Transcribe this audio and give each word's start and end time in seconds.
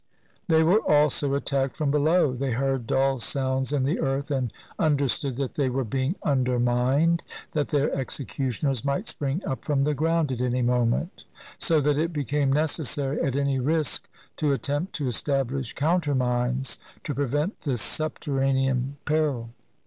They 0.47 0.63
were 0.63 0.79
also 0.79 1.35
attacked 1.35 1.75
from 1.77 1.91
below; 1.91 2.33
they 2.33 2.53
heard 2.53 2.87
dull 2.87 3.19
sounds 3.19 3.71
in 3.71 3.83
the 3.83 3.99
earth, 3.99 4.31
and 4.31 4.51
imderstood 4.79 5.35
that 5.35 5.53
they 5.53 5.69
were 5.69 5.83
being 5.83 6.15
undermined, 6.23 7.21
that 7.51 7.67
their 7.67 7.93
executioners 7.93 8.83
might 8.83 9.05
spring 9.05 9.43
up 9.45 9.63
from 9.63 9.83
the 9.83 9.93
ground 9.93 10.31
at 10.31 10.41
any 10.41 10.63
moment; 10.63 11.25
so 11.59 11.79
that 11.81 11.99
it 11.99 12.11
became 12.13 12.51
nec 12.51 12.65
essary, 12.71 13.23
at 13.23 13.35
any 13.35 13.59
risk, 13.59 14.09
to 14.37 14.51
attempt 14.51 14.93
to 14.93 15.07
establish 15.07 15.73
countermines 15.73 16.79
to 17.03 17.13
prevent 17.13 17.59
this 17.59 17.83
subterranean 17.83 18.97
peril. 19.05 19.51